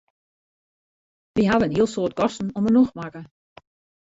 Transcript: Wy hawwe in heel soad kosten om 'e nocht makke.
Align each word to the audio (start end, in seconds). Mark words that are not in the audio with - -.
Wy 1.35 1.43
hawwe 1.49 1.65
in 1.67 1.75
heel 1.75 1.89
soad 1.93 2.13
kosten 2.21 2.53
om 2.57 2.65
'e 2.67 2.71
nocht 2.71 2.95
makke. 2.99 3.21